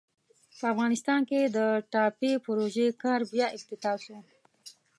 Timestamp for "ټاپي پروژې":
1.93-2.87